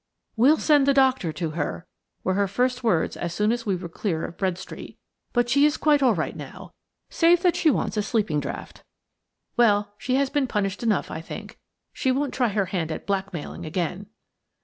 [0.35, 1.85] "We'll send a doctor to her,"
[2.23, 4.97] were her first words as soon as we were clear of Bread Street.
[5.31, 6.71] "But she is quite all right now,
[7.11, 8.83] save that she wants a sleeping draught.
[9.57, 11.59] Well, she has been punished enough, I think.
[11.93, 14.07] She won't try her hand at blackmailing again."